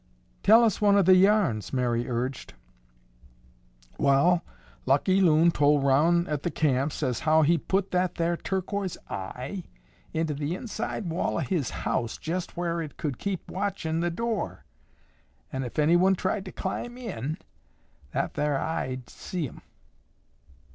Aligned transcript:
"Tell 0.41 0.63
us 0.63 0.81
one 0.81 0.97
of 0.97 1.05
the 1.05 1.15
yarns," 1.15 1.71
Mary 1.71 2.09
urged. 2.09 2.55
"Wall, 3.99 4.41
Lucky 4.87 5.21
Loon 5.21 5.51
tol' 5.51 5.79
'round 5.79 6.27
at 6.27 6.41
the 6.41 6.49
camps, 6.49 7.03
as 7.03 7.19
how 7.19 7.43
he'd 7.43 7.67
put 7.67 7.91
that 7.91 8.15
thar 8.15 8.35
turquoise 8.35 8.97
eye 9.11 9.63
into 10.11 10.33
the 10.33 10.55
inside 10.55 11.05
wall 11.07 11.35
o' 11.35 11.45
his 11.45 11.69
house 11.69 12.17
jest 12.17 12.57
whar 12.57 12.81
it 12.81 12.97
could 12.97 13.19
keep 13.19 13.47
watchin' 13.51 13.99
the 13.99 14.09
door, 14.09 14.65
an' 15.53 15.63
ef 15.63 15.75
onyone 15.77 16.15
tried 16.17 16.45
to 16.45 16.51
climb 16.51 16.97
in, 16.97 17.37
that 18.11 18.33
thar 18.33 18.57
eye'd 18.57 19.07
see 19.07 19.47
'em!" 19.47 19.61